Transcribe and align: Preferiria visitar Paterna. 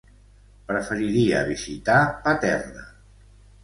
Preferiria 0.71 1.43
visitar 1.51 2.01
Paterna. 2.27 2.91